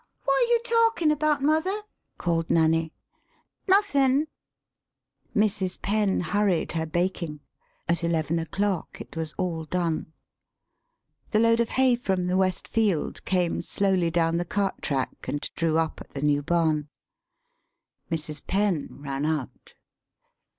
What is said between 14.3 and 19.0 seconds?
the cart track, and drew up at the new barn. Mrs. Penn